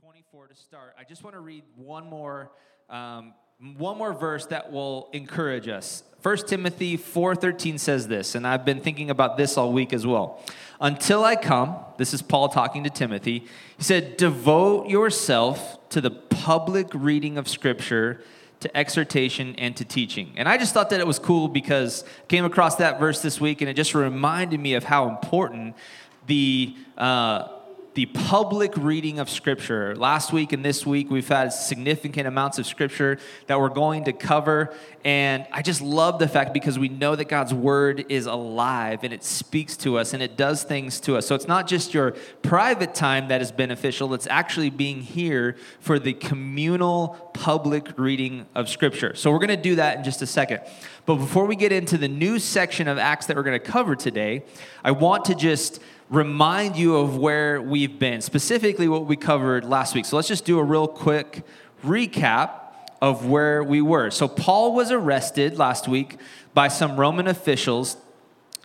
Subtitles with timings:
[0.00, 2.52] 24 to start, I just want to read one more,
[2.88, 3.34] um,
[3.76, 6.04] one more verse that will encourage us.
[6.22, 10.40] 1 Timothy 4:13 says this, and I've been thinking about this all week as well.
[10.80, 13.46] Until I come, this is Paul talking to Timothy.
[13.76, 18.22] He said, "Devote yourself to the public reading of Scripture."
[18.60, 20.32] to exhortation and to teaching.
[20.36, 23.40] And I just thought that it was cool because I came across that verse this
[23.40, 25.76] week and it just reminded me of how important
[26.26, 27.46] the uh,
[27.98, 29.96] the public reading of Scripture.
[29.96, 34.12] Last week and this week, we've had significant amounts of Scripture that we're going to
[34.12, 34.72] cover.
[35.04, 39.12] And I just love the fact because we know that God's Word is alive and
[39.12, 41.26] it speaks to us and it does things to us.
[41.26, 45.98] So it's not just your private time that is beneficial, it's actually being here for
[45.98, 49.16] the communal public reading of Scripture.
[49.16, 50.60] So we're going to do that in just a second.
[51.08, 53.96] But before we get into the new section of Acts that we're going to cover
[53.96, 54.42] today,
[54.84, 59.94] I want to just remind you of where we've been, specifically what we covered last
[59.94, 60.04] week.
[60.04, 61.46] So let's just do a real quick
[61.82, 62.50] recap
[63.00, 64.10] of where we were.
[64.10, 66.18] So Paul was arrested last week
[66.52, 67.96] by some Roman officials.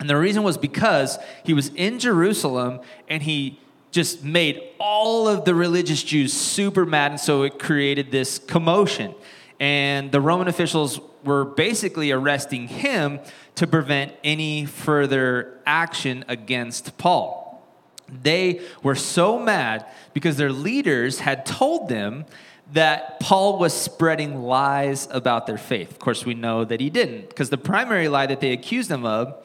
[0.01, 3.57] And the reason was because he was in Jerusalem and he
[3.91, 7.11] just made all of the religious Jews super mad.
[7.11, 9.15] And so it created this commotion.
[9.61, 13.19] And the Roman officials were basically arresting him
[13.55, 17.63] to prevent any further action against Paul.
[18.09, 22.25] They were so mad because their leaders had told them
[22.73, 25.91] that Paul was spreading lies about their faith.
[25.91, 29.05] Of course, we know that he didn't, because the primary lie that they accused him
[29.05, 29.35] of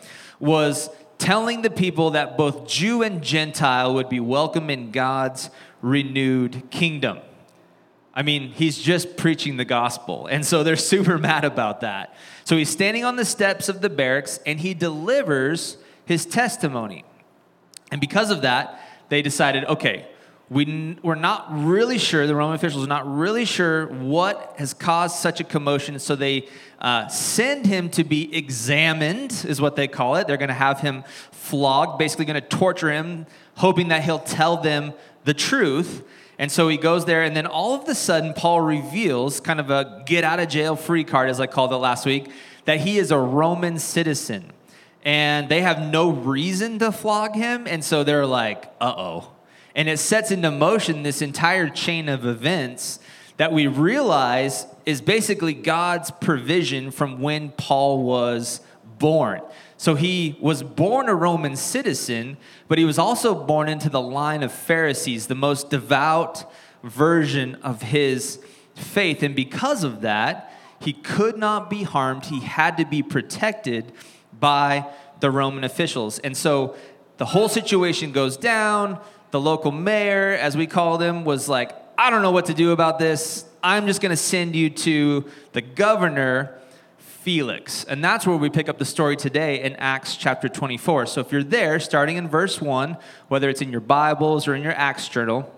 [0.41, 5.51] was telling the people that both Jew and Gentile would be welcome in God's
[5.83, 7.19] renewed kingdom.
[8.19, 10.27] I mean, he's just preaching the gospel.
[10.27, 12.15] And so they're super mad about that.
[12.45, 17.05] So he's standing on the steps of the barracks and he delivers his testimony.
[17.93, 20.09] And because of that, they decided okay,
[20.51, 25.17] we, we're not really sure, the Roman officials are not really sure what has caused
[25.17, 25.97] such a commotion.
[26.01, 26.49] So they
[26.81, 30.27] uh, send him to be examined, is what they call it.
[30.27, 33.27] They're going to have him flogged, basically going to torture him,
[33.57, 34.95] hoping that he'll tell them
[35.25, 36.03] the truth.
[36.39, 39.71] And so he goes there, and then all of a sudden, Paul reveals kind of
[39.71, 42.31] a get out of jail free card, as I called it last week,
[42.65, 44.53] that he is a Roman citizen.
[45.05, 47.67] And they have no reason to flog him.
[47.67, 49.33] And so they're like, uh oh.
[49.75, 53.01] And it sets into motion this entire chain of events
[53.37, 58.61] that we realize is basically God's provision from when Paul was
[58.99, 59.41] born.
[59.79, 64.43] So he was born a Roman citizen, but he was also born into the line
[64.43, 66.53] of Pharisees, the most devout
[66.83, 68.41] version of his
[68.75, 69.23] faith.
[69.23, 72.27] And because of that, he could not be harmed.
[72.27, 73.93] He had to be protected
[74.39, 74.85] by
[75.21, 76.19] the Roman officials.
[76.19, 76.75] And so
[77.19, 79.01] the whole situation goes down.
[79.31, 82.73] The local mayor, as we call him, was like, I don't know what to do
[82.73, 83.45] about this.
[83.63, 86.59] I'm just going to send you to the governor
[87.21, 87.85] Felix.
[87.85, 91.07] And that's where we pick up the story today in Acts chapter 24.
[91.07, 92.97] So if you're there, starting in verse 1,
[93.27, 95.53] whether it's in your Bibles or in your Acts journal,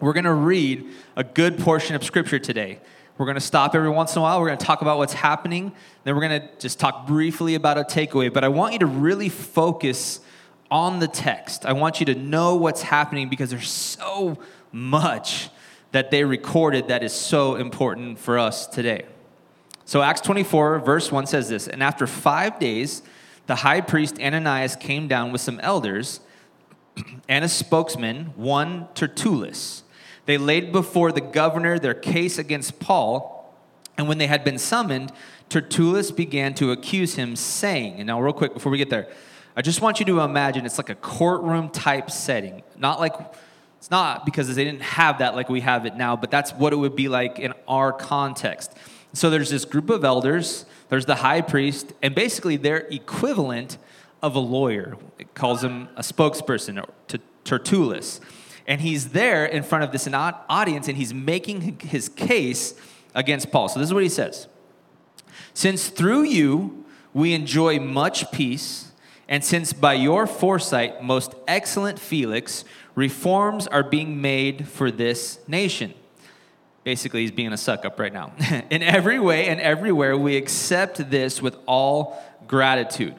[0.00, 2.80] we're going to read a good portion of scripture today.
[3.18, 4.40] We're going to stop every once in a while.
[4.40, 5.72] We're going to talk about what's happening.
[6.04, 8.32] Then we're going to just talk briefly about a takeaway.
[8.32, 10.20] But I want you to really focus
[10.70, 11.66] on the text.
[11.66, 14.38] I want you to know what's happening because there's so
[14.72, 15.50] much
[15.92, 19.04] that they recorded that is so important for us today.
[19.86, 23.02] So, Acts 24, verse 1 says this And after five days,
[23.46, 26.20] the high priest Ananias came down with some elders
[27.28, 29.84] and a spokesman, one Tertullus.
[30.26, 33.54] They laid before the governor their case against Paul,
[33.96, 35.12] and when they had been summoned,
[35.48, 39.08] Tertullus began to accuse him, saying, and now, real quick, before we get there,
[39.54, 42.64] I just want you to imagine it's like a courtroom type setting.
[42.76, 43.14] Not like,
[43.78, 46.72] it's not because they didn't have that like we have it now, but that's what
[46.72, 48.76] it would be like in our context.
[49.16, 53.78] So there's this group of elders, there's the high priest, and basically they're equivalent
[54.22, 54.98] of a lawyer.
[55.18, 58.20] It calls him a spokesperson, or Tertullus.
[58.66, 62.74] And he's there in front of this audience and he's making his case
[63.14, 63.70] against Paul.
[63.70, 64.48] So this is what he says
[65.54, 68.92] Since through you we enjoy much peace,
[69.28, 75.94] and since by your foresight, most excellent Felix, reforms are being made for this nation
[76.86, 78.30] Basically, he's being a suck up right now.
[78.70, 83.16] In every way and everywhere, we accept this with all gratitude.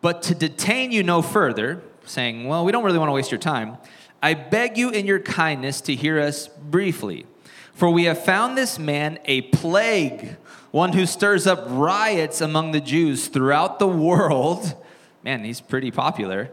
[0.00, 3.38] But to detain you no further, saying, Well, we don't really want to waste your
[3.38, 3.78] time,
[4.20, 7.26] I beg you in your kindness to hear us briefly.
[7.74, 10.36] For we have found this man a plague,
[10.72, 14.74] one who stirs up riots among the Jews throughout the world.
[15.22, 16.50] Man, he's pretty popular.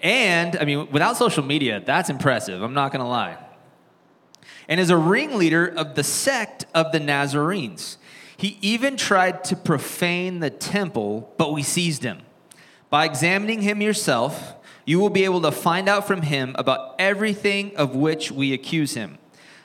[0.00, 2.62] And, I mean, without social media, that's impressive.
[2.62, 3.36] I'm not going to lie.
[4.72, 7.98] And is a ringleader of the sect of the Nazarenes.
[8.38, 12.22] He even tried to profane the temple, but we seized him.
[12.88, 14.54] By examining him yourself,
[14.86, 18.94] you will be able to find out from him about everything of which we accuse
[18.94, 19.18] him.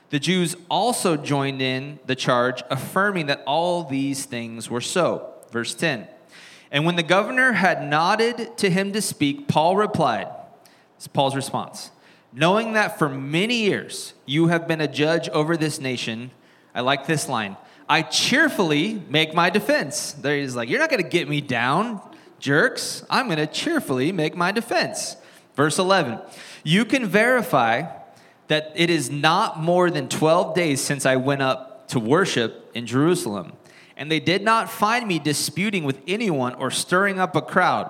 [0.10, 5.36] The Jews also joined in the charge, affirming that all these things were so.
[5.54, 6.06] Verse 10.
[6.70, 10.28] And when the governor had nodded to him to speak, Paul replied,
[11.00, 11.92] is Paul's response.
[12.38, 16.30] Knowing that for many years you have been a judge over this nation,
[16.76, 17.58] I like this line.
[17.90, 20.12] I cheerfully make my defense.
[20.12, 22.00] There he's like, You're not going to get me down,
[22.38, 23.04] jerks.
[23.10, 25.18] I'm going to cheerfully make my defense.
[25.56, 26.20] Verse 11.
[26.64, 27.92] You can verify
[28.50, 32.86] that it is not more than 12 days since I went up to worship in
[32.86, 33.54] Jerusalem.
[33.96, 37.90] And they did not find me disputing with anyone or stirring up a crowd,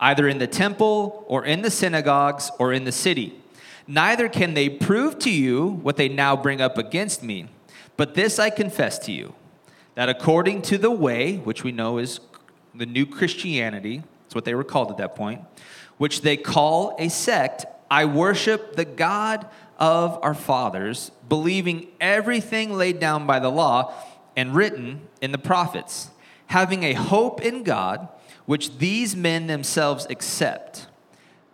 [0.00, 3.41] either in the temple or in the synagogues or in the city.
[3.86, 7.48] Neither can they prove to you what they now bring up against me.
[7.96, 9.34] But this I confess to you
[9.94, 12.20] that according to the way, which we know is
[12.74, 15.42] the new Christianity, that's what they were called at that point,
[15.98, 19.46] which they call a sect, I worship the God
[19.78, 23.92] of our fathers, believing everything laid down by the law
[24.36, 26.10] and written in the prophets,
[26.46, 28.08] having a hope in God,
[28.46, 30.86] which these men themselves accept,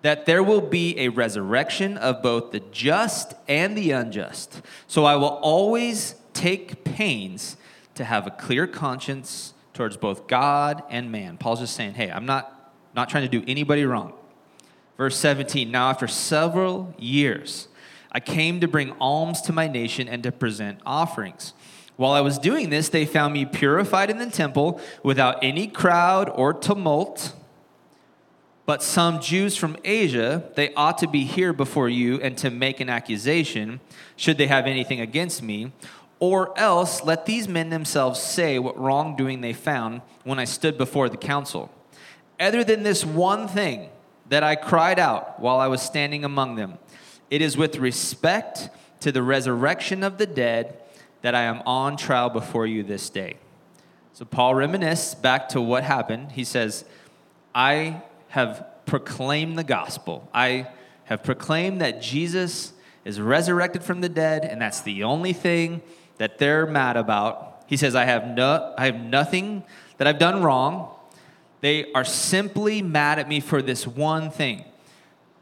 [0.08, 4.62] that there will be a resurrection of both the just and the unjust.
[4.86, 7.58] So I will always take pains
[7.94, 11.36] to have a clear conscience towards both God and man.
[11.36, 14.14] Paul's just saying, hey, I'm not, not trying to do anybody wrong.
[14.96, 17.68] Verse 17 Now, after several years,
[18.10, 21.52] I came to bring alms to my nation and to present offerings.
[21.96, 26.30] While I was doing this, they found me purified in the temple without any crowd
[26.30, 27.34] or tumult.
[28.68, 32.80] But some Jews from Asia, they ought to be here before you and to make
[32.80, 33.80] an accusation,
[34.14, 35.72] should they have anything against me.
[36.18, 41.08] Or else let these men themselves say what wrongdoing they found when I stood before
[41.08, 41.72] the council.
[42.38, 43.88] Other than this one thing
[44.28, 46.76] that I cried out while I was standing among them,
[47.30, 48.68] it is with respect
[49.00, 50.76] to the resurrection of the dead
[51.22, 53.38] that I am on trial before you this day.
[54.12, 56.32] So Paul reminisces back to what happened.
[56.32, 56.84] He says,
[57.54, 60.28] I have proclaimed the gospel.
[60.32, 60.68] I
[61.04, 62.72] have proclaimed that Jesus
[63.04, 65.82] is resurrected from the dead, and that's the only thing
[66.18, 67.62] that they're mad about.
[67.66, 69.62] He says, I have, no, I have nothing
[69.96, 70.94] that I've done wrong.
[71.60, 74.64] They are simply mad at me for this one thing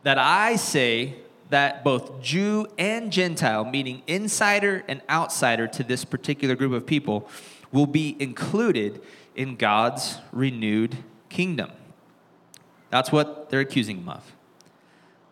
[0.02, 1.16] that I say
[1.50, 7.28] that both Jew and Gentile, meaning insider and outsider to this particular group of people,
[7.72, 9.02] will be included
[9.34, 10.96] in God's renewed
[11.28, 11.70] kingdom.
[12.90, 14.32] That's what they're accusing him of.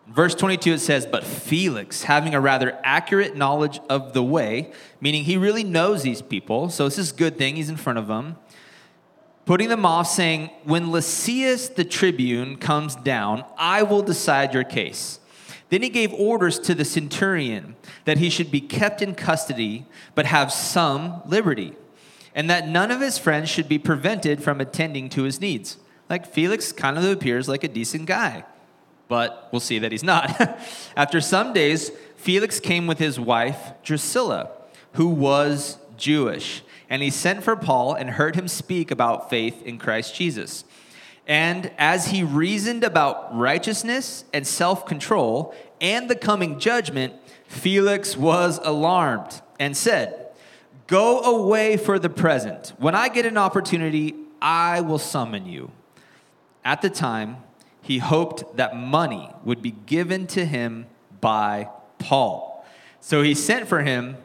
[0.07, 4.71] Verse 22, it says, But Felix, having a rather accurate knowledge of the way,
[5.01, 7.97] meaning he really knows these people, so this is a good thing, he's in front
[7.97, 8.37] of them,
[9.45, 15.19] putting them off, saying, When Lysias the tribune comes down, I will decide your case
[15.69, 17.75] then he gave orders to the centurion
[18.05, 21.73] that he should be kept in custody, but have some liberty,
[22.35, 25.77] and that none of his friends should be prevented from attending to his needs.
[26.09, 28.45] Like Felix kind of appears like a decent guy,
[29.07, 30.39] but we'll see that he's not.
[30.97, 34.51] After some days, Felix came with his wife, Drusilla,
[34.93, 39.77] who was Jewish, and he sent for Paul and heard him speak about faith in
[39.77, 40.63] Christ Jesus.
[41.27, 47.13] And as he reasoned about righteousness and self control and the coming judgment,
[47.47, 50.27] Felix was alarmed and said,
[50.87, 52.73] Go away for the present.
[52.77, 55.71] When I get an opportunity, I will summon you.
[56.65, 57.37] At the time,
[57.81, 60.87] he hoped that money would be given to him
[61.21, 61.69] by
[61.99, 62.65] Paul.
[62.99, 64.17] So he sent for him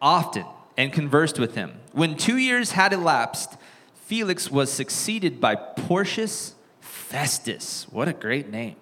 [0.00, 0.44] often
[0.76, 1.80] and conversed with him.
[1.92, 3.56] When two years had elapsed,
[3.94, 7.86] Felix was succeeded by Porcius Festus.
[7.90, 8.76] What a great name.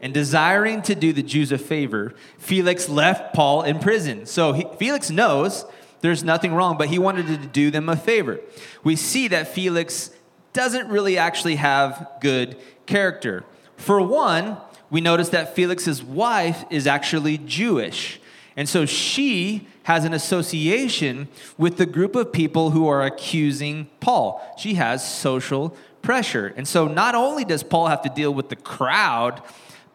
[0.00, 4.24] And desiring to do the Jews a favor, Felix left Paul in prison.
[4.24, 5.66] So he, Felix knows
[6.00, 8.40] there's nothing wrong, but he wanted to do them a favor.
[8.82, 10.10] We see that Felix
[10.52, 13.44] doesn't really actually have good character.
[13.76, 14.58] For one,
[14.90, 18.20] we notice that Felix's wife is actually Jewish.
[18.56, 24.40] And so she has an association with the group of people who are accusing Paul.
[24.58, 26.52] She has social pressure.
[26.56, 29.42] And so not only does Paul have to deal with the crowd,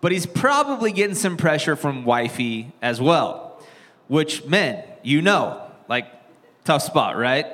[0.01, 3.62] but he's probably getting some pressure from wifey as well,
[4.07, 6.07] which men, you know, like
[6.63, 7.47] tough spot, right?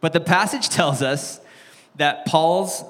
[0.00, 1.40] But the passage tells us
[1.96, 2.84] that Paul's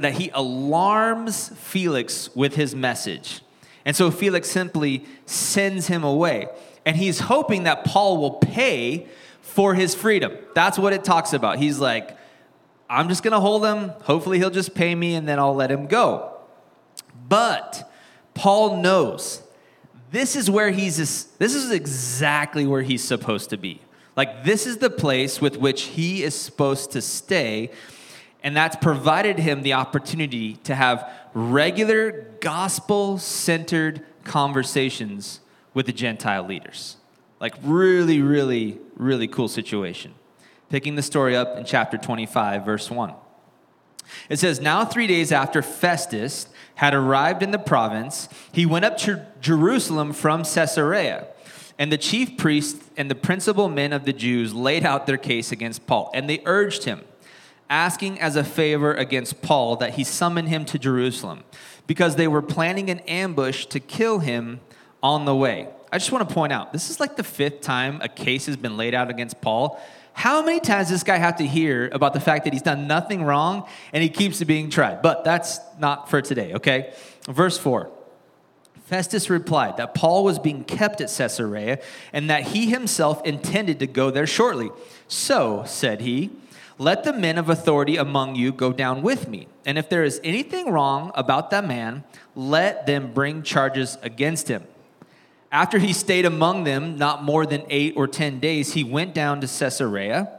[0.00, 3.42] that he alarms Felix with his message.
[3.84, 6.48] And so Felix simply sends him away.
[6.84, 9.06] and he's hoping that Paul will pay
[9.40, 10.36] for his freedom.
[10.54, 11.58] That's what it talks about.
[11.58, 12.16] He's like,
[12.88, 13.90] I'm just going to hold him.
[14.02, 16.36] Hopefully, he'll just pay me and then I'll let him go.
[17.28, 17.90] But
[18.34, 19.42] Paul knows
[20.10, 23.80] this is where he's, this is exactly where he's supposed to be.
[24.14, 27.70] Like, this is the place with which he is supposed to stay.
[28.42, 35.40] And that's provided him the opportunity to have regular gospel centered conversations
[35.74, 36.96] with the Gentile leaders.
[37.40, 40.14] Like, really, really, really cool situation.
[40.70, 43.14] Picking the story up in chapter 25, verse 1.
[44.28, 46.46] It says, Now, three days after Festus
[46.76, 51.26] had arrived in the province, he went up to Jerusalem from Caesarea.
[51.78, 55.52] And the chief priests and the principal men of the Jews laid out their case
[55.52, 57.02] against Paul, and they urged him,
[57.72, 61.42] asking as a favor against Paul that he summon him to Jerusalem,
[61.86, 64.60] because they were planning an ambush to kill him
[65.02, 65.68] on the way.
[65.90, 68.58] I just want to point out this is like the fifth time a case has
[68.58, 69.82] been laid out against Paul.
[70.12, 72.86] How many times does this guy have to hear about the fact that he's done
[72.86, 75.00] nothing wrong and he keeps being tried?
[75.00, 76.92] But that's not for today, okay?
[77.26, 77.90] Verse 4.
[78.84, 81.80] Festus replied that Paul was being kept at Caesarea
[82.12, 84.68] and that he himself intended to go there shortly.
[85.08, 86.30] So, said he,
[86.82, 89.46] let the men of authority among you go down with me.
[89.64, 92.02] And if there is anything wrong about that man,
[92.34, 94.64] let them bring charges against him.
[95.52, 99.40] After he stayed among them not more than eight or ten days, he went down
[99.42, 100.30] to Caesarea.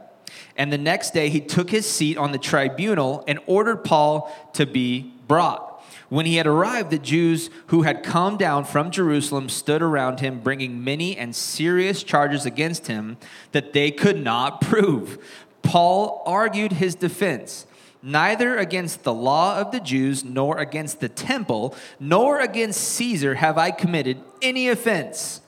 [0.56, 4.66] And the next day he took his seat on the tribunal and ordered Paul to
[4.66, 5.70] be brought.
[6.10, 10.40] When he had arrived, the Jews who had come down from Jerusalem stood around him,
[10.40, 13.16] bringing many and serious charges against him
[13.52, 15.18] that they could not prove.
[15.64, 17.66] Paul argued his defense
[18.04, 23.56] neither against the law of the Jews, nor against the temple, nor against Caesar have
[23.56, 25.40] I committed any offense.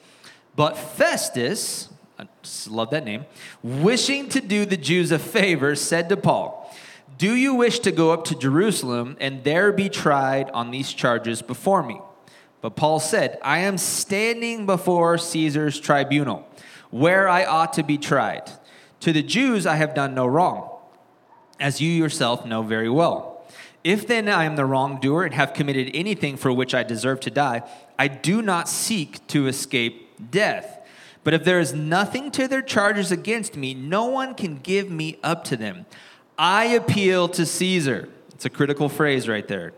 [0.56, 2.26] But Festus, I
[2.68, 3.26] love that name,
[3.62, 6.74] wishing to do the Jews a favor, said to Paul,
[7.18, 11.42] do you wish to go up to Jerusalem and there be tried on these charges
[11.42, 12.00] before me?
[12.62, 16.46] But Paul said, I am standing before Caesar's tribunal,
[16.90, 18.50] where I ought to be tried.
[19.00, 20.70] To the Jews I have done no wrong,
[21.60, 23.44] as you yourself know very well.
[23.84, 27.30] If then I am the wrongdoer and have committed anything for which I deserve to
[27.30, 27.62] die,
[27.98, 30.80] I do not seek to escape death.
[31.22, 35.18] But if there is nothing to their charges against me, no one can give me
[35.22, 35.86] up to them.
[36.38, 38.08] I appeal to Caesar.
[38.34, 39.72] It's a critical phrase right there.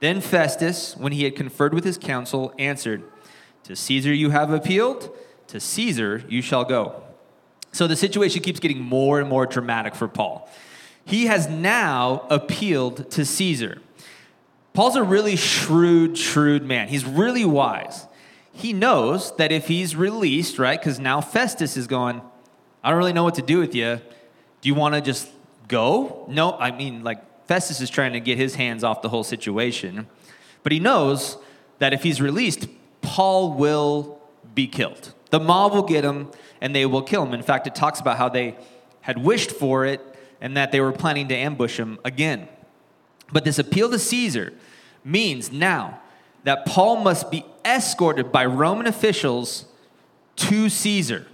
[0.00, 3.02] Then Festus, when he had conferred with his council, answered,
[3.64, 7.02] To Caesar you have appealed, to Caesar you shall go.
[7.76, 10.48] So the situation keeps getting more and more dramatic for Paul.
[11.04, 13.82] He has now appealed to Caesar.
[14.72, 16.88] Paul's a really shrewd, shrewd man.
[16.88, 18.06] He's really wise.
[18.50, 22.22] He knows that if he's released, right, because now Festus is going,
[22.82, 24.00] I don't really know what to do with you.
[24.62, 25.28] Do you want to just
[25.68, 26.24] go.
[26.30, 30.06] No, I mean, like, Festus is trying to get his hands off the whole situation.
[30.62, 31.36] But he knows
[31.78, 32.68] that if he's released,
[33.02, 34.18] Paul will
[34.54, 35.12] be killed.
[35.28, 37.34] The mob will get him and they will kill him.
[37.34, 38.56] In fact, it talks about how they
[39.00, 40.00] had wished for it
[40.40, 42.48] and that they were planning to ambush him again.
[43.32, 44.52] But this appeal to Caesar
[45.04, 46.00] means now
[46.44, 49.66] that Paul must be escorted by Roman officials
[50.36, 51.26] to Caesar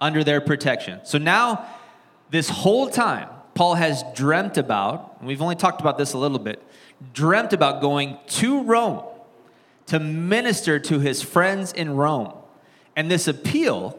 [0.00, 1.00] under their protection.
[1.04, 1.66] So now,
[2.30, 6.62] this whole time, Paul has dreamt about, we've only talked about this a little bit,
[7.12, 9.04] dreamt about going to Rome
[9.86, 12.32] to minister to his friends in Rome.
[12.96, 13.98] And this appeal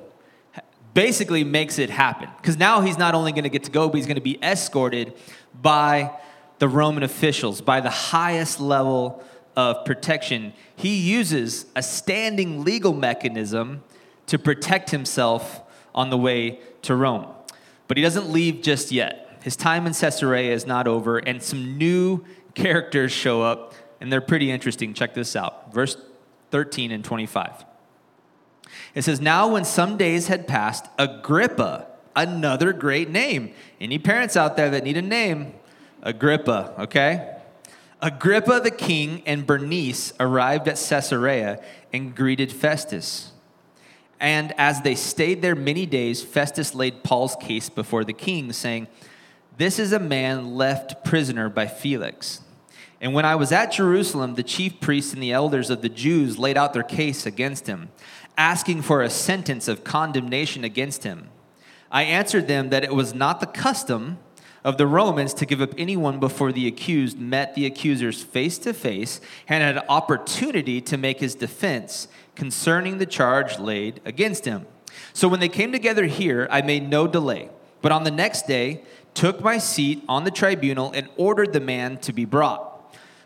[0.96, 2.28] basically makes it happen.
[2.38, 4.44] Because now he's not only going to get to go, but he's going to be
[4.44, 5.14] escorted
[5.62, 6.12] by
[6.58, 9.24] the Roman officials, by the highest level
[9.56, 10.54] of protection.
[10.76, 13.84] He uses a standing legal mechanism
[14.26, 15.62] to protect himself
[15.94, 17.28] on the way to Rome.
[17.88, 21.78] But he doesn't leave just yet his time in Caesarea is not over, and some
[21.78, 22.26] new
[22.56, 24.96] characters show up, and they're pretty interesting.
[24.96, 25.72] Check this out.
[25.72, 25.98] Verse
[26.50, 27.64] 13 and 25.
[28.96, 33.54] It says, Now when some days had passed, Agrippa, another great name.
[33.80, 35.54] Any parents out there that need a name?
[36.02, 37.38] Agrippa, okay?
[38.02, 41.62] Agrippa the king and Bernice arrived at Caesarea
[41.94, 43.32] and greeted Festus.
[44.20, 48.88] And as they stayed there many days, Festus laid Paul's case before the king, saying,
[49.58, 52.42] this is a man left prisoner by Felix.
[53.00, 56.38] And when I was at Jerusalem, the chief priests and the elders of the Jews
[56.38, 57.90] laid out their case against him,
[58.38, 61.30] asking for a sentence of condemnation against him.
[61.92, 64.18] I answered them that it was not the custom
[64.64, 68.74] of the Romans to give up anyone before the accused met the accusers face to
[68.74, 74.66] face and had opportunity to make his defense concerning the charge laid against him.
[75.14, 77.50] So when they came together here, I made no delay,
[77.82, 78.82] but on the next day
[79.14, 82.75] took my seat on the tribunal and ordered the man to be brought.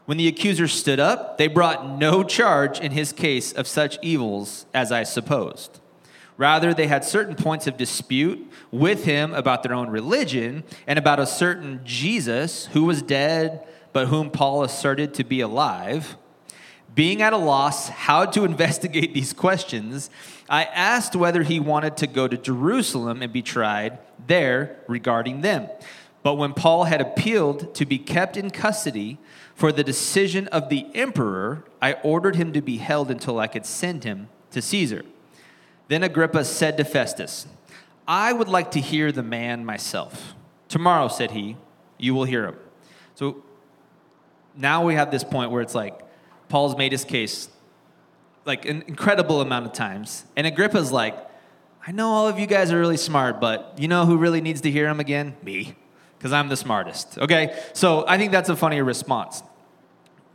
[0.09, 4.65] When the accusers stood up, they brought no charge in his case of such evils
[4.73, 5.79] as I supposed.
[6.35, 11.19] Rather, they had certain points of dispute with him about their own religion and about
[11.19, 16.17] a certain Jesus who was dead, but whom Paul asserted to be alive.
[16.95, 20.09] Being at a loss how to investigate these questions,
[20.49, 25.69] I asked whether he wanted to go to Jerusalem and be tried there regarding them.
[26.23, 29.19] But when Paul had appealed to be kept in custody
[29.59, 33.65] for the decision of the emperor, I ordered him to be held until I could
[33.65, 35.03] send him to Caesar.
[35.89, 37.45] Then Agrippa said to Festus,
[38.07, 40.33] I would like to hear the man myself.
[40.69, 41.57] Tomorrow, said he,
[41.97, 42.55] you will hear him.
[43.15, 43.43] So
[44.55, 45.99] now we have this point where it's like
[46.47, 47.49] Paul's made his case
[48.45, 50.23] like an incredible amount of times.
[50.37, 51.17] And Agrippa's like,
[51.85, 54.61] I know all of you guys are really smart, but you know who really needs
[54.61, 55.35] to hear him again?
[55.43, 55.75] Me,
[56.17, 57.17] because I'm the smartest.
[57.17, 57.61] Okay?
[57.73, 59.43] So I think that's a funny response.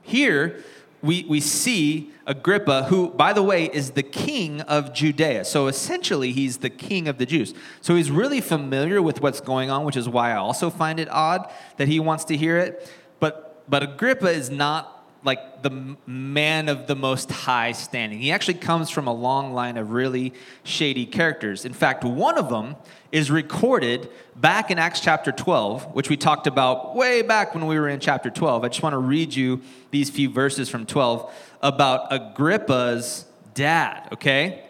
[0.04, 0.62] Here,
[1.02, 5.44] we, we see Agrippa, who, by the way, is the king of Judea.
[5.44, 7.52] So essentially, he's the king of the Jews.
[7.80, 11.08] So he's really familiar with what's going on, which is why I also find it
[11.10, 12.90] odd that he wants to hear it.
[13.20, 14.93] But, but Agrippa is not
[15.24, 18.20] like the man of the most high standing.
[18.20, 21.64] He actually comes from a long line of really shady characters.
[21.64, 22.76] In fact, one of them
[23.10, 27.78] is recorded back in Acts chapter 12, which we talked about way back when we
[27.78, 28.64] were in chapter 12.
[28.64, 34.64] I just want to read you these few verses from 12 about Agrippa's dad, okay?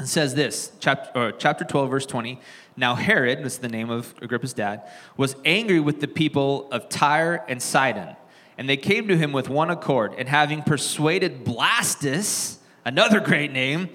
[0.00, 2.40] It says this, chapter, uh, chapter 12, verse 20.
[2.76, 4.82] Now, Herod, this is the name of Agrippa's dad,
[5.16, 8.16] was angry with the people of Tyre and Sidon
[8.56, 10.14] and they came to him with one accord.
[10.16, 13.90] And having persuaded Blastus, another great name,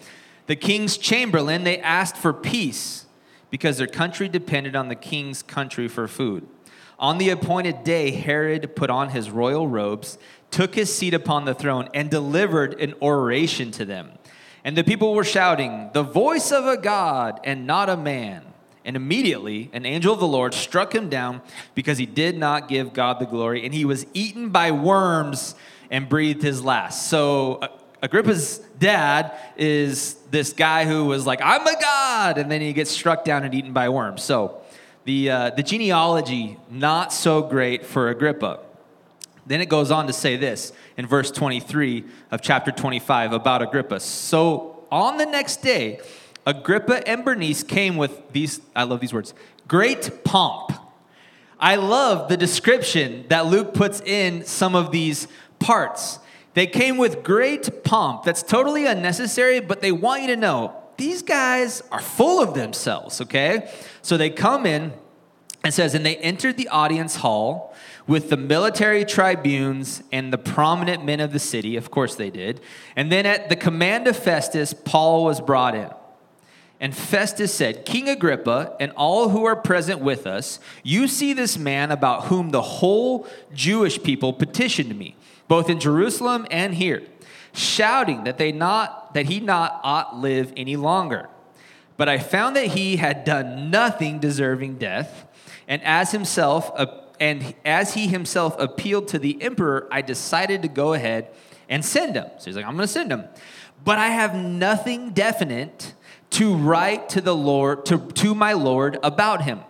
[0.47, 3.05] the king's chamberlain, they asked for peace
[3.49, 6.47] because their country depended on the king's country for food.
[6.97, 10.17] On the appointed day, Herod put on his royal robes,
[10.51, 14.11] took his seat upon the throne, and delivered an oration to them.
[14.65, 18.45] And the people were shouting, The voice of a God and not a man.
[18.89, 21.43] And immediately an angel of the Lord struck him down
[21.75, 25.53] because he did not give God the glory, and he was eaten by worms
[25.91, 27.07] and breathed his last.
[27.07, 27.67] So uh,
[28.01, 32.89] Agrippa's dad is this guy who was like, I'm a god, and then he gets
[32.89, 34.23] struck down and eaten by worms.
[34.23, 34.59] So
[35.03, 38.59] the, uh, the genealogy, not so great for Agrippa.
[39.45, 43.99] Then it goes on to say this in verse 23 of chapter 25 about Agrippa.
[43.99, 45.99] So on the next day,
[46.45, 49.33] Agrippa and Bernice came with these, I love these words,
[49.67, 50.73] great pomp.
[51.59, 55.27] I love the description that Luke puts in some of these
[55.59, 56.19] parts.
[56.53, 58.23] They came with great pomp.
[58.23, 63.21] That's totally unnecessary, but they want you to know these guys are full of themselves,
[63.21, 63.71] okay?
[64.01, 64.93] So they come in
[65.63, 67.75] and says, and they entered the audience hall
[68.07, 71.75] with the military tribunes and the prominent men of the city.
[71.75, 72.61] Of course they did.
[72.95, 75.89] And then at the command of Festus, Paul was brought in.
[76.79, 81.57] And Festus said, King Agrippa, and all who are present with us, you see this
[81.57, 85.17] man about whom the whole Jewish people petitioned me,
[85.49, 87.03] both in Jerusalem and here,
[87.53, 91.27] shouting that they not that he not ought live any longer.
[91.97, 95.27] But I found that he had done nothing deserving death,
[95.67, 96.71] and as himself
[97.19, 101.27] and as he himself appealed to the emperor, I decided to go ahead
[101.67, 102.27] and send him.
[102.37, 103.25] So he's like, I'm going to send him.
[103.83, 105.93] But I have nothing definite
[106.31, 109.61] to write to the Lord, to, to my Lord about him.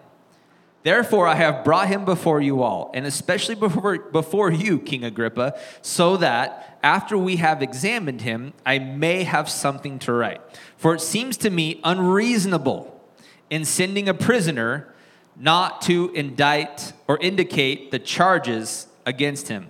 [0.84, 5.60] Therefore, I have brought him before you all, and especially before, before you, King Agrippa,
[5.82, 10.42] so that after we have examined him, I may have something to write.
[10.78, 12.98] For it seems to me unreasonable
[13.50, 14.94] in sending a prisoner
[15.36, 19.70] not to indict or indicate the charges against him.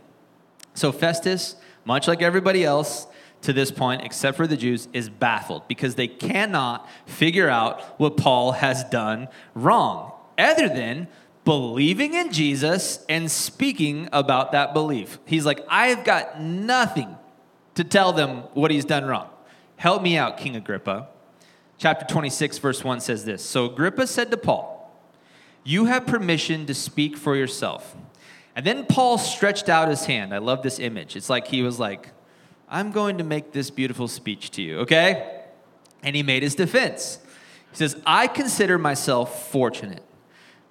[0.76, 3.08] So Festus, much like everybody else,
[3.42, 8.18] to this point, except for the Jews, is baffled because they cannot figure out what
[8.18, 11.08] Paul has done wrong, other than
[11.46, 15.20] believing in Jesus and speaking about that belief.
[15.26, 17.16] He's like, I've got nothing
[17.76, 19.30] to tell them what he's done wrong.
[19.78, 21.08] Help me out, King Agrippa.
[21.78, 24.94] Chapter 26, verse 1 says this So Agrippa said to Paul,
[25.64, 27.96] You have permission to speak for yourself.
[28.56, 30.34] And then Paul stretched out his hand.
[30.34, 31.16] I love this image.
[31.16, 32.10] It's like he was like,
[32.70, 35.42] I'm going to make this beautiful speech to you, okay?
[36.04, 37.20] And he made his defense.
[37.72, 40.04] He says, I consider myself fortunate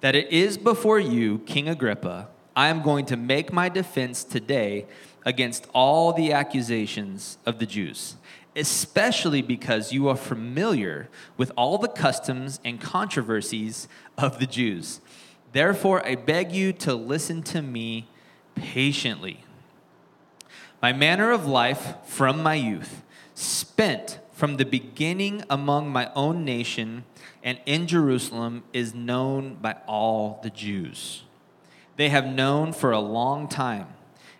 [0.01, 4.85] that it is before you, King Agrippa, I am going to make my defense today
[5.25, 8.15] against all the accusations of the Jews,
[8.55, 15.01] especially because you are familiar with all the customs and controversies of the Jews.
[15.51, 18.07] Therefore, I beg you to listen to me
[18.55, 19.43] patiently.
[20.81, 23.01] My manner of life from my youth,
[23.35, 27.03] spent from the beginning among my own nation
[27.43, 31.23] and in Jerusalem, is known by all the Jews.
[31.97, 33.87] They have known for a long time,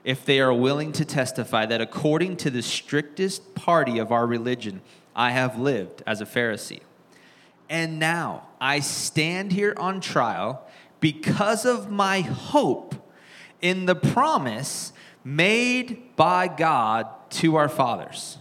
[0.06, 4.82] if they are willing to testify, that according to the strictest party of our religion,
[5.16, 6.82] I have lived as a Pharisee.
[7.70, 10.66] And now I stand here on trial
[11.02, 12.96] because of my hope
[13.62, 18.38] in the promise made by God to our fathers,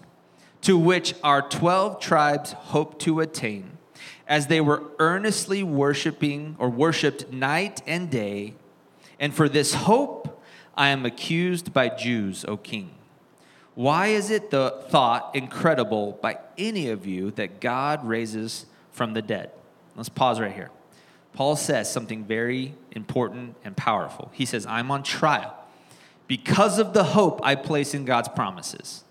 [0.62, 3.78] to which our 12 tribes hope to attain,
[4.26, 8.54] as they were earnestly worshiping or worshiped night and day.
[9.18, 10.42] And for this hope
[10.76, 12.90] I am accused by Jews, O king.
[13.74, 19.22] Why is it the thought incredible by any of you that God raises from the
[19.22, 19.50] dead?
[19.96, 20.70] Let's pause right here.
[21.32, 24.30] Paul says something very important and powerful.
[24.32, 25.57] He says, I'm on trial
[26.28, 29.02] because of the hope I place in God's promises.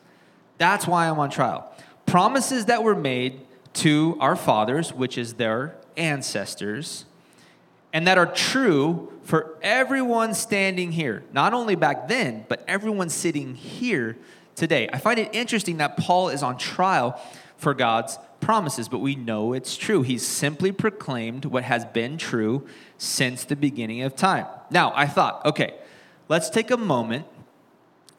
[0.58, 1.70] That's why I'm on trial.
[2.06, 3.42] Promises that were made
[3.74, 7.06] to our fathers, which is their ancestors,
[7.92, 13.56] and that are true for everyone standing here, not only back then, but everyone sitting
[13.56, 14.18] here
[14.56, 14.88] today.
[14.92, 17.20] I find it interesting that Paul is on trial
[17.58, 20.04] for God's promises, but we know it's true.
[20.04, 24.46] He's simply proclaimed what has been true since the beginning of time.
[24.70, 25.74] Now, I thought, okay,
[26.30, 27.26] let's take a moment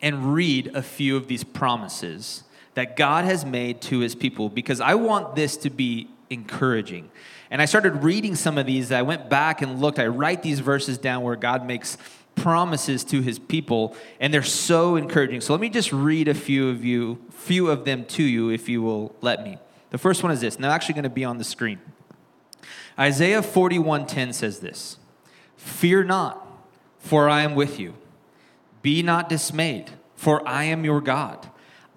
[0.01, 2.45] and read a few of these promises
[2.75, 7.11] that God has made to his people because I want this to be encouraging.
[7.51, 8.93] And I started reading some of these.
[8.93, 9.99] I went back and looked.
[9.99, 11.99] I write these verses down where God makes
[12.37, 15.41] promises to his people and they're so encouraging.
[15.41, 18.69] So let me just read a few of you, few of them to you if
[18.69, 19.59] you will let me.
[19.91, 21.81] The first one is this, they're actually going to be on the screen.
[22.99, 24.99] Isaiah 41:10 says this:
[25.57, 26.48] "Fear not,
[26.99, 27.95] for I am with you.
[28.83, 31.49] Be not dismayed, for I am your God.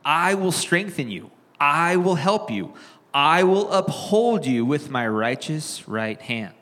[0.03, 1.31] I will strengthen you.
[1.59, 2.73] I will help you.
[3.13, 6.55] I will uphold you with my righteous right hand."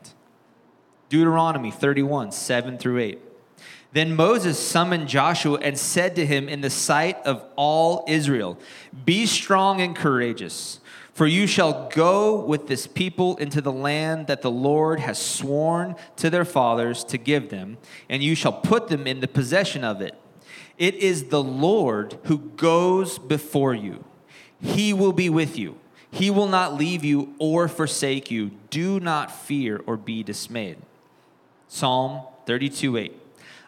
[1.09, 3.19] Deuteronomy 31, 7 through 8.
[3.91, 8.59] Then Moses summoned Joshua and said to him in the sight of all Israel,
[9.05, 10.79] Be strong and courageous
[11.19, 15.97] for you shall go with this people into the land that the Lord has sworn
[16.15, 17.77] to their fathers to give them,
[18.07, 20.15] and you shall put them in the possession of it.
[20.77, 24.05] It is the Lord who goes before you.
[24.61, 25.77] He will be with you.
[26.09, 28.51] He will not leave you or forsake you.
[28.69, 30.77] Do not fear or be dismayed.
[31.67, 33.21] Psalm 32 8.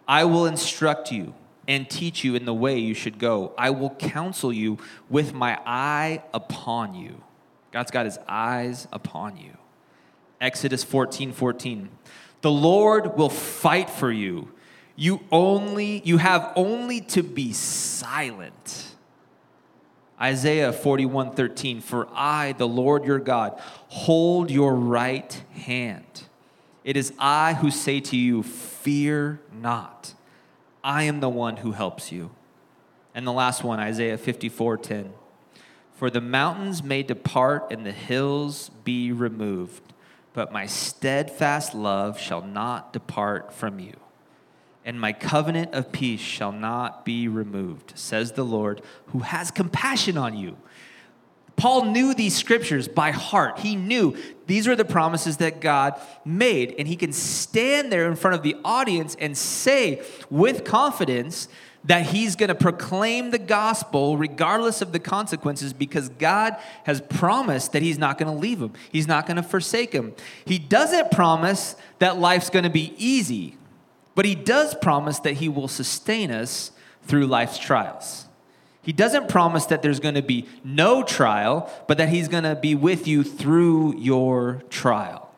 [0.08, 1.34] I will instruct you
[1.68, 3.54] and teach you in the way you should go.
[3.58, 4.78] I will counsel you
[5.10, 7.22] with my eye upon you.
[7.72, 9.58] God's got his eyes upon you.
[10.40, 11.90] Exodus 14 14.
[12.42, 14.52] The Lord will fight for you.
[14.96, 18.88] You only you have only to be silent.
[20.20, 21.82] Isaiah 41 13.
[21.82, 26.24] For I, the Lord your God, hold your right hand.
[26.84, 30.16] It is I who say to you, Fear not.
[30.84, 32.32] I am the one who helps you.
[33.14, 35.14] And the last one, Isaiah 54 10.
[36.02, 39.84] For the mountains may depart and the hills be removed,
[40.34, 43.94] but my steadfast love shall not depart from you,
[44.84, 50.18] and my covenant of peace shall not be removed, says the Lord, who has compassion
[50.18, 50.58] on you.
[51.56, 53.60] Paul knew these scriptures by heart.
[53.60, 58.16] He knew these were the promises that God made, and he can stand there in
[58.16, 61.48] front of the audience and say with confidence
[61.84, 67.72] that he's going to proclaim the gospel regardless of the consequences because God has promised
[67.74, 68.74] that he's not going to leave him.
[68.92, 70.14] He's not going to forsake him.
[70.46, 73.58] He doesn't promise that life's going to be easy,
[74.14, 76.72] but he does promise that he will sustain us
[77.04, 78.26] through life's trials.
[78.84, 82.56] He doesn't promise that there's going to be no trial, but that he's going to
[82.56, 85.30] be with you through your trial.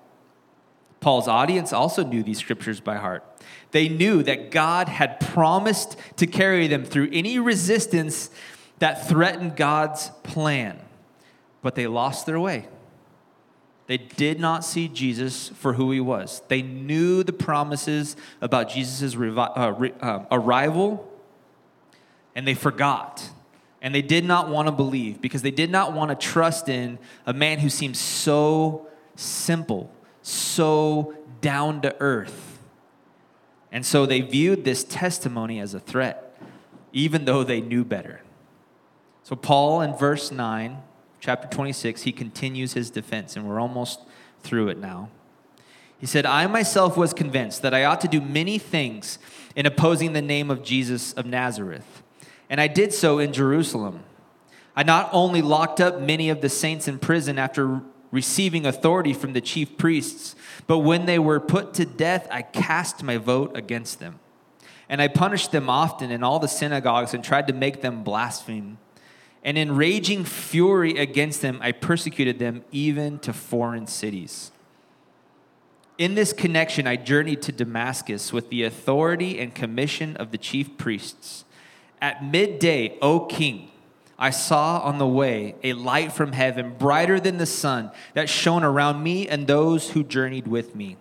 [1.01, 3.25] Paul's audience also knew these scriptures by heart.
[3.73, 8.29] They knew that God had promised to carry them through any resistance
[8.77, 10.79] that threatened God's plan,
[11.63, 12.67] but they lost their way.
[13.87, 16.43] They did not see Jesus for who he was.
[16.49, 21.11] They knew the promises about Jesus' uh, uh, arrival,
[22.35, 23.27] and they forgot.
[23.81, 26.99] And they did not want to believe because they did not want to trust in
[27.25, 32.52] a man who seemed so simple so down to earth.
[33.73, 36.37] And so they viewed this testimony as a threat,
[36.93, 38.21] even though they knew better.
[39.23, 40.77] So, Paul in verse 9,
[41.19, 44.01] chapter 26, he continues his defense, and we're almost
[44.43, 45.09] through it now.
[45.97, 49.17] He said, I myself was convinced that I ought to do many things
[49.55, 52.03] in opposing the name of Jesus of Nazareth.
[52.49, 54.03] And I did so in Jerusalem.
[54.75, 57.81] I not only locked up many of the saints in prison after
[58.13, 60.35] receiving authority from the chief priests,
[60.67, 64.19] but when they were put to death, I cast my vote against them.
[64.87, 68.77] And I punished them often in all the synagogues and tried to make them blaspheme.
[69.43, 74.51] And in raging fury against them, I persecuted them even to foreign cities.
[75.97, 80.77] In this connection, I journeyed to Damascus with the authority and commission of the chief
[80.77, 81.45] priests.
[81.99, 83.71] At midday, O king,
[84.23, 88.63] I saw on the way a light from heaven, brighter than the sun, that shone
[88.63, 90.95] around me and those who journeyed with me.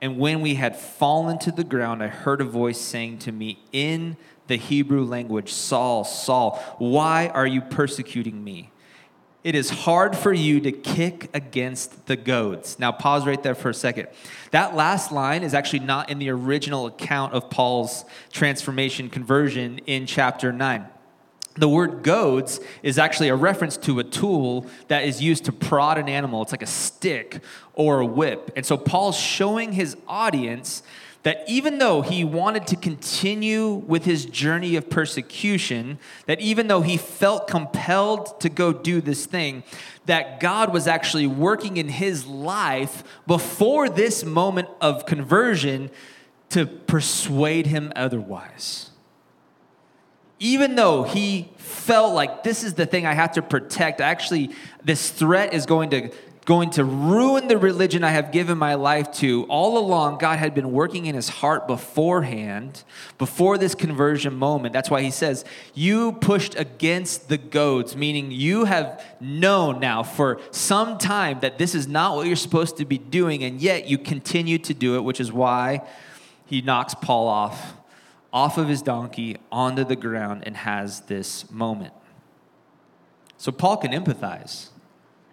[0.00, 3.58] And when we had fallen to the ground, I heard a voice saying to me
[3.72, 8.70] in the Hebrew language Saul, Saul, why are you persecuting me?
[9.42, 12.78] It is hard for you to kick against the goads.
[12.78, 14.06] Now, pause right there for a second.
[14.52, 20.06] That last line is actually not in the original account of Paul's transformation conversion in
[20.06, 20.86] chapter 9.
[21.54, 25.98] The word goads is actually a reference to a tool that is used to prod
[25.98, 26.42] an animal.
[26.42, 27.42] It's like a stick
[27.74, 28.52] or a whip.
[28.56, 30.82] And so Paul's showing his audience
[31.22, 36.80] that even though he wanted to continue with his journey of persecution, that even though
[36.80, 39.62] he felt compelled to go do this thing,
[40.06, 45.90] that God was actually working in his life before this moment of conversion
[46.50, 48.89] to persuade him otherwise.
[50.40, 54.50] Even though he felt like this is the thing I have to protect, actually,
[54.82, 56.10] this threat is going to
[56.46, 59.44] going to ruin the religion I have given my life to.
[59.44, 62.82] All along, God had been working in his heart beforehand,
[63.18, 64.72] before this conversion moment.
[64.72, 70.40] That's why he says, You pushed against the goads, meaning you have known now for
[70.50, 73.98] some time that this is not what you're supposed to be doing, and yet you
[73.98, 75.82] continue to do it, which is why
[76.46, 77.74] he knocks Paul off.
[78.32, 81.92] Off of his donkey onto the ground and has this moment.
[83.36, 84.68] So, Paul can empathize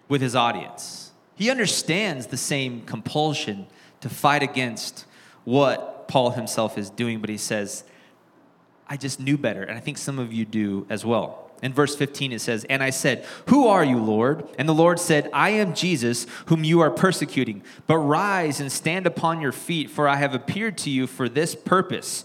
[0.08, 1.12] with his audience.
[1.34, 3.66] He understands the same compulsion
[4.00, 5.04] to fight against
[5.44, 7.84] what Paul himself is doing, but he says,
[8.88, 9.62] I just knew better.
[9.62, 11.50] And I think some of you do as well.
[11.62, 14.48] In verse 15, it says, And I said, Who are you, Lord?
[14.58, 17.62] And the Lord said, I am Jesus, whom you are persecuting.
[17.86, 21.54] But rise and stand upon your feet, for I have appeared to you for this
[21.54, 22.24] purpose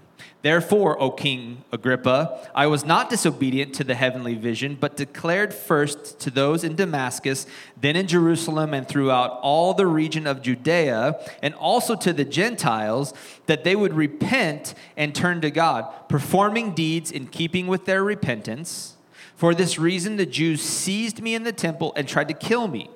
[0.41, 6.19] Therefore, O King Agrippa, I was not disobedient to the heavenly vision, but declared first
[6.21, 7.45] to those in Damascus,
[7.79, 13.13] then in Jerusalem, and throughout all the region of Judea, and also to the Gentiles,
[13.45, 18.95] that they would repent and turn to God, performing deeds in keeping with their repentance.
[19.35, 22.89] For this reason, the Jews seized me in the temple and tried to kill me.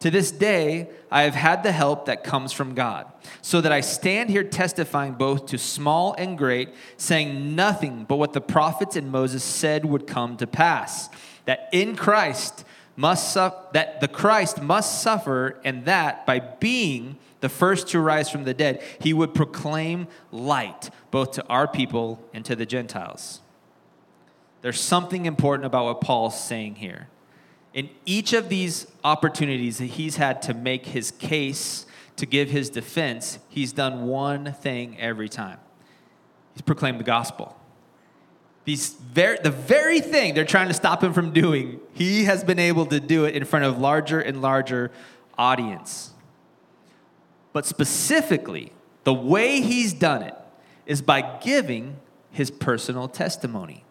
[0.00, 3.80] To this day, I have had the help that comes from God, so that I
[3.80, 9.10] stand here testifying both to small and great, saying nothing but what the prophets and
[9.10, 11.08] Moses said would come to pass
[11.46, 12.64] that in Christ
[12.96, 18.28] must su- that the Christ must suffer, and that by being the first to rise
[18.28, 23.40] from the dead, he would proclaim light both to our people and to the Gentiles.
[24.62, 27.08] There's something important about what Paul's saying here
[27.76, 31.86] in each of these opportunities that he's had to make his case,
[32.16, 35.58] to give his defense, he's done one thing every time
[36.54, 37.54] he's proclaimed the gospel.
[38.64, 42.58] These very, the very thing they're trying to stop him from doing, he has been
[42.58, 44.90] able to do it in front of larger and larger
[45.36, 46.12] audience.
[47.52, 48.72] But specifically,
[49.04, 50.34] the way he's done it
[50.86, 51.98] is by giving
[52.30, 53.84] his personal testimony.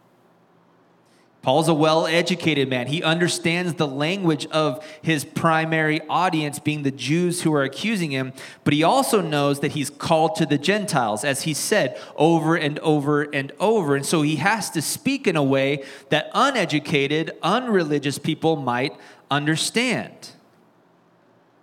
[1.45, 2.87] Paul's a well educated man.
[2.87, 8.33] He understands the language of his primary audience, being the Jews who are accusing him,
[8.63, 12.79] but he also knows that he's called to the Gentiles, as he said over and
[12.79, 13.95] over and over.
[13.95, 18.97] And so he has to speak in a way that uneducated, unreligious people might
[19.29, 20.31] understand.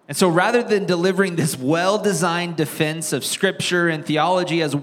[0.06, 4.76] And so rather than delivering this well designed defense of scripture and theology, as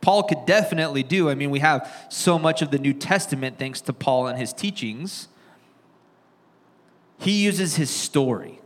[0.00, 3.80] Paul could definitely do, I mean, we have so much of the New Testament thanks
[3.82, 5.28] to Paul and his teachings,
[7.18, 8.60] he uses his story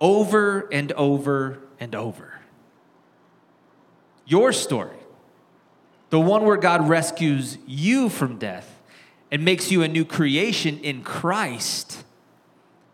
[0.00, 2.40] over and over and over.
[4.26, 4.96] Your story,
[6.10, 8.82] the one where God rescues you from death
[9.30, 12.04] and makes you a new creation in Christ,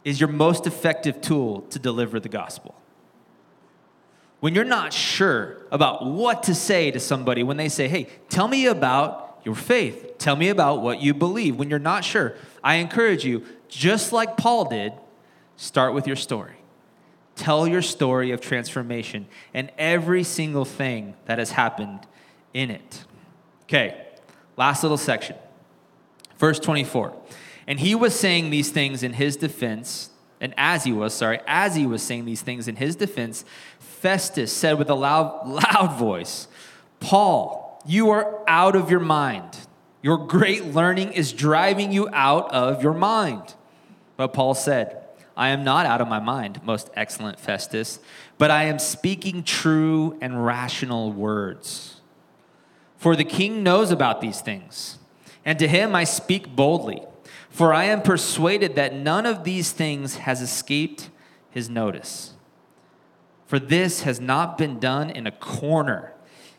[0.05, 2.80] is your most effective tool to deliver the gospel.
[4.41, 8.49] When you're not sure about what to say to somebody, when they say, hey, tell
[8.49, 12.77] me about your faith, tell me about what you believe, when you're not sure, I
[12.77, 14.93] encourage you, just like Paul did,
[15.57, 16.57] start with your story.
[17.37, 22.01] Tell your story of transformation and every single thing that has happened
[22.53, 23.05] in it.
[23.65, 24.07] Okay,
[24.57, 25.37] last little section.
[26.37, 27.15] Verse 24.
[27.67, 30.10] And he was saying these things in his defense,
[30.41, 33.45] and as he was, sorry, as he was saying these things in his defense,
[33.79, 36.49] Festus said with a loud, loud voice,
[36.99, 39.59] Paul, you are out of your mind.
[40.03, 43.55] Your great learning is driving you out of your mind.
[44.17, 45.05] But Paul said,
[45.37, 47.99] I am not out of my mind, most excellent Festus,
[48.39, 52.01] but I am speaking true and rational words.
[52.97, 54.99] For the king knows about these things,
[55.45, 57.03] and to him I speak boldly.
[57.51, 61.11] For I am persuaded that none of these things has escaped
[61.51, 62.33] his notice.
[63.47, 66.13] For this has not been done in a corner.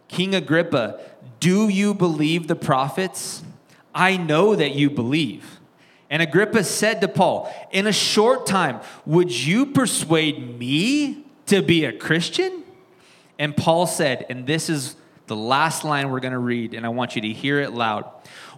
[0.08, 1.00] King Agrippa,
[1.40, 3.44] do you believe the prophets?
[3.96, 5.60] I know that you believe.
[6.10, 11.86] And Agrippa said to Paul, In a short time, would you persuade me to be
[11.86, 12.64] a Christian?
[13.40, 14.96] And Paul said, and this is
[15.28, 18.04] the last line we're going to read, and I want you to hear it loud.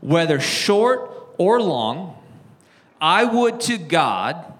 [0.01, 2.17] Whether short or long,
[3.03, 4.53] I would to God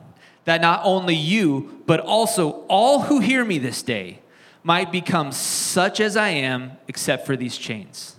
[0.44, 4.20] that not only you, but also all who hear me this day
[4.64, 8.18] might become such as I am, except for these chains.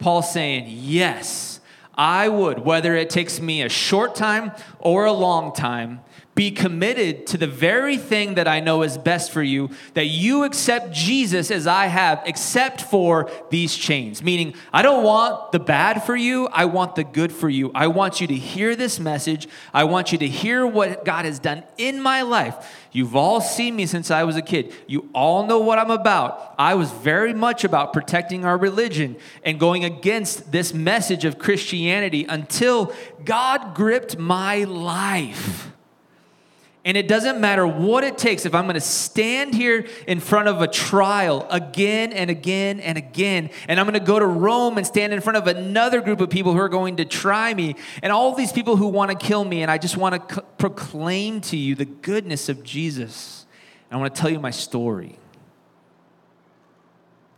[0.00, 1.60] Paul saying, Yes
[1.94, 6.00] I would, whether it takes me a short time or a long time,
[6.40, 10.44] be committed to the very thing that I know is best for you, that you
[10.44, 14.22] accept Jesus as I have, except for these chains.
[14.22, 17.70] Meaning, I don't want the bad for you, I want the good for you.
[17.74, 19.48] I want you to hear this message.
[19.74, 22.74] I want you to hear what God has done in my life.
[22.90, 24.72] You've all seen me since I was a kid.
[24.86, 26.54] You all know what I'm about.
[26.58, 32.24] I was very much about protecting our religion and going against this message of Christianity
[32.26, 32.94] until
[33.26, 35.70] God gripped my life.
[36.82, 40.48] And it doesn't matter what it takes if I'm going to stand here in front
[40.48, 44.78] of a trial again and again and again, and I'm going to go to Rome
[44.78, 47.76] and stand in front of another group of people who are going to try me,
[48.02, 50.40] and all these people who want to kill me, and I just want to c-
[50.56, 53.44] proclaim to you the goodness of Jesus.
[53.90, 55.18] And I want to tell you my story.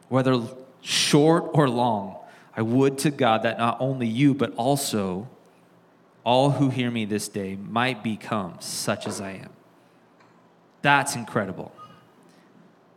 [0.09, 0.41] Whether
[0.83, 2.17] short or long,
[2.57, 5.29] I would to God that not only you, but also
[6.25, 9.51] all who hear me this day might become such as I am.
[10.83, 11.73] That's incredible.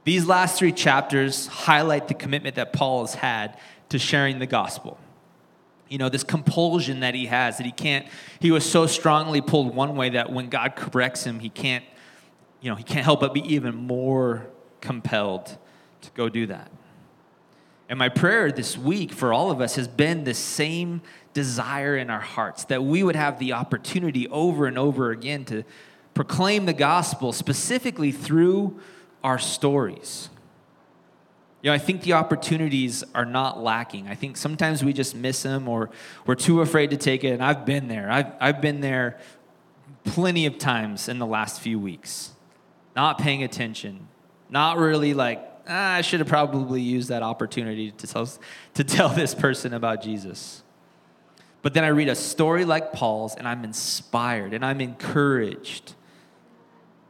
[0.03, 3.57] These last three chapters highlight the commitment that Paul has had
[3.89, 4.99] to sharing the gospel.
[5.89, 8.07] You know, this compulsion that he has, that he can't,
[8.39, 11.83] he was so strongly pulled one way that when God corrects him, he can't,
[12.61, 14.47] you know, he can't help but be even more
[14.81, 15.57] compelled
[16.01, 16.71] to go do that.
[17.87, 21.01] And my prayer this week for all of us has been the same
[21.35, 25.63] desire in our hearts that we would have the opportunity over and over again to
[26.15, 28.79] proclaim the gospel specifically through
[29.21, 30.29] our stories.
[31.61, 34.07] You know, I think the opportunities are not lacking.
[34.07, 35.89] I think sometimes we just miss them or
[36.25, 37.31] we're too afraid to take it.
[37.31, 38.09] And I've been there.
[38.09, 39.19] I've, I've been there
[40.05, 42.31] plenty of times in the last few weeks,
[42.95, 44.07] not paying attention,
[44.49, 48.29] not really like, ah, I should have probably used that opportunity to tell,
[48.75, 50.61] to tell this person about Jesus.
[51.65, 55.95] But then I read a story like Paul's and I'm inspired and I'm encouraged.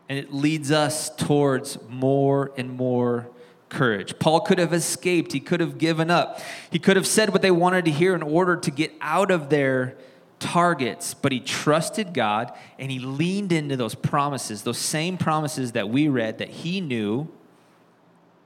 [0.08, 3.28] And it leads us towards more and more
[3.68, 4.18] courage.
[4.18, 6.40] Paul could have escaped, he could have given up,
[6.72, 9.50] he could have said what they wanted to hear in order to get out of
[9.50, 9.98] their
[10.40, 15.90] targets, but he trusted God and he leaned into those promises, those same promises that
[15.90, 17.28] we read that he knew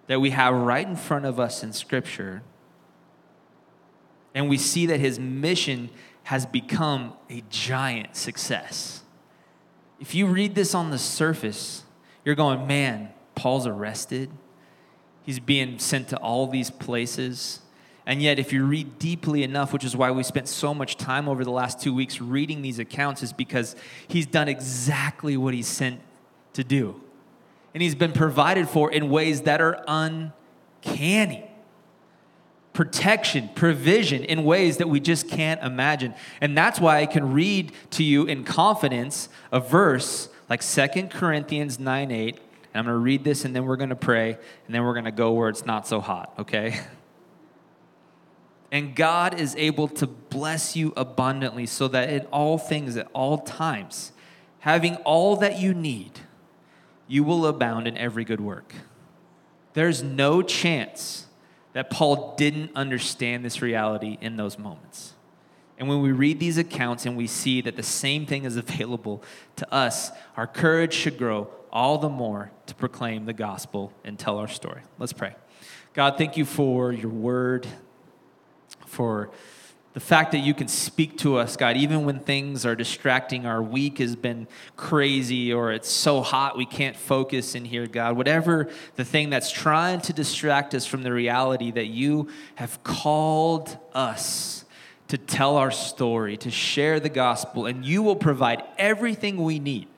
[0.07, 2.41] that we have right in front of us in Scripture
[4.33, 5.89] and we see that his mission
[6.23, 9.03] has become a giant success.
[9.99, 11.83] If you read this on the surface,
[12.23, 14.29] you're going, man, Paul's arrested.
[15.23, 17.61] He's being sent to all these places.
[18.05, 21.27] And yet, if you read deeply enough, which is why we spent so much time
[21.27, 23.75] over the last two weeks reading these accounts, is because
[24.07, 25.99] he's done exactly what he's sent
[26.53, 27.01] to do.
[27.73, 31.48] and He's been provided for in ways that are uncanny.
[32.79, 36.13] Protection, provision in ways that we just can't imagine.
[36.39, 41.77] And that's why I can read to you in confidence a verse like Second Corinthians
[41.77, 42.35] 9 8.
[42.35, 42.41] And
[42.73, 45.03] I'm going to read this and then we're going to pray and then we're going
[45.03, 46.79] to go where it's not so hot, okay?
[48.71, 53.39] And God is able to bless you abundantly so that in all things, at all
[53.39, 54.13] times,
[54.59, 56.19] having all that you need,
[57.09, 58.73] you will abound in every good work.
[59.73, 61.25] There's no chance
[61.73, 65.13] that Paul didn't understand this reality in those moments.
[65.77, 69.23] And when we read these accounts and we see that the same thing is available
[69.55, 74.37] to us, our courage should grow all the more to proclaim the gospel and tell
[74.37, 74.81] our story.
[74.97, 75.35] Let's pray.
[75.93, 77.65] God, thank you for your word
[78.85, 79.31] for
[79.99, 83.61] the fact that you can speak to us, God, even when things are distracting, our
[83.61, 84.47] week has been
[84.77, 88.15] crazy, or it's so hot we can't focus in here, God.
[88.15, 93.77] Whatever the thing that's trying to distract us from the reality that you have called
[93.93, 94.63] us
[95.09, 99.89] to tell our story, to share the gospel, and you will provide everything we need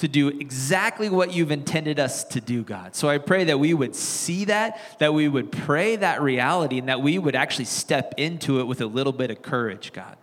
[0.00, 2.96] to do exactly what you've intended us to do, God.
[2.96, 6.88] So I pray that we would see that, that we would pray that reality, and
[6.88, 10.16] that we would actually step into it with a little bit of courage, God.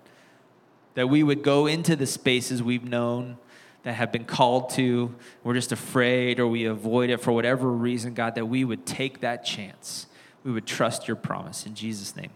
[0.95, 3.37] That we would go into the spaces we've known
[3.83, 5.13] that have been called to,
[5.43, 9.21] we're just afraid or we avoid it for whatever reason, God, that we would take
[9.21, 10.07] that chance.
[10.43, 11.65] We would trust your promise.
[11.67, 12.31] In Jesus' name,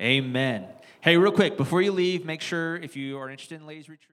[0.00, 0.66] amen.
[1.00, 4.08] Hey, real quick, before you leave, make sure if you are interested in Ladies Retreat,